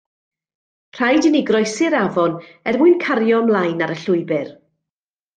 [0.99, 2.33] Rhaid i ni groesi'r afon
[2.71, 4.49] er mwyn cario 'mlaen ar y llwybr.